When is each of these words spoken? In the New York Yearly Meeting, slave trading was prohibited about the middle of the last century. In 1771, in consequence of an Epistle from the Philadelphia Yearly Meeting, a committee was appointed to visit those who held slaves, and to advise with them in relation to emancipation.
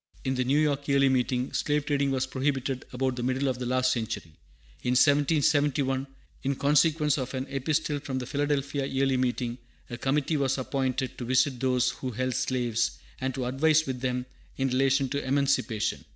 In 0.23 0.33
the 0.33 0.43
New 0.43 0.57
York 0.57 0.87
Yearly 0.87 1.09
Meeting, 1.09 1.53
slave 1.53 1.85
trading 1.85 2.09
was 2.09 2.25
prohibited 2.25 2.85
about 2.91 3.15
the 3.17 3.21
middle 3.21 3.47
of 3.47 3.59
the 3.59 3.67
last 3.67 3.91
century. 3.91 4.31
In 4.81 4.93
1771, 4.93 6.07
in 6.41 6.55
consequence 6.55 7.19
of 7.19 7.35
an 7.35 7.45
Epistle 7.47 7.99
from 7.99 8.17
the 8.17 8.25
Philadelphia 8.25 8.85
Yearly 8.85 9.17
Meeting, 9.17 9.59
a 9.91 9.99
committee 9.99 10.37
was 10.37 10.57
appointed 10.57 11.19
to 11.19 11.25
visit 11.25 11.59
those 11.59 11.91
who 11.91 12.09
held 12.09 12.33
slaves, 12.33 12.97
and 13.19 13.35
to 13.35 13.45
advise 13.45 13.85
with 13.85 14.01
them 14.01 14.25
in 14.57 14.69
relation 14.69 15.07
to 15.09 15.23
emancipation. 15.23 16.03